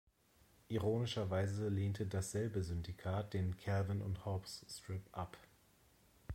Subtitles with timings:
[0.69, 5.37] Ironischerweise lehnte dasselbe Syndikat den "Calvin-und-Hobbes"-Strip ab.